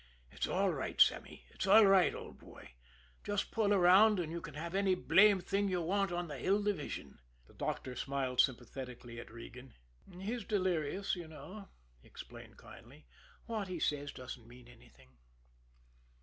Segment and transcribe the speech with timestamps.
[0.31, 1.45] "It's all right, Sammy.
[1.51, 2.71] It's all right, old boy.
[3.23, 6.63] Just pull around and you can have any blamed thing you want on the Hill
[6.63, 9.75] Division." The doctor smiled sympathetically at Regan.
[10.19, 11.67] "He's delirious, you know,"
[12.01, 13.05] he explained kindly.
[13.45, 15.17] "What he says doesn't mean anything."